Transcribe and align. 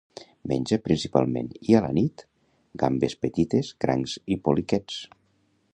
Menja 0.51 0.77
principalment, 0.87 1.51
i 1.73 1.77
a 1.79 1.81
la 1.87 1.91
nit, 1.97 2.25
gambes 2.85 3.17
petites, 3.27 3.73
crancs 3.85 4.17
i 4.37 4.41
poliquets. 4.49 4.99